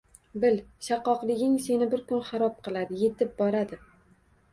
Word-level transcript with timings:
Bil, 0.43 0.55
shakkokliging 0.85 1.51
seni 1.65 1.87
bir 1.91 2.01
kuni 2.11 2.29
xarob 2.31 2.57
qiladi, 2.69 2.97
yetib 3.03 3.37
boradi… 3.43 3.81